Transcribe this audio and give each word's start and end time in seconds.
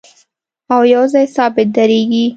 او 0.73 0.81
یو 0.93 1.03
ځای 1.13 1.25
ثابت 1.35 1.67
درېږي 1.77 2.25